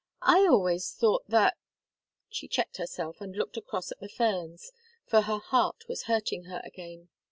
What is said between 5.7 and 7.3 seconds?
was hurting her again.